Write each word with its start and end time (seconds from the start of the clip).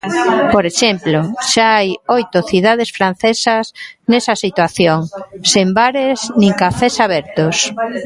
Por 0.53 0.63
exemplo, 0.71 1.17
xa 1.51 1.67
hai 1.77 1.87
oito 2.17 2.37
cidades 2.49 2.89
francesas 2.97 3.65
nesa 4.11 4.33
situación, 4.45 4.99
sen 5.51 5.67
bares 5.79 6.17
nin 6.39 6.53
cafés 6.61 6.95
abertos. 7.05 7.55